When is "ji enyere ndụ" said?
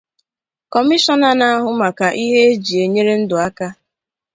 2.65-3.35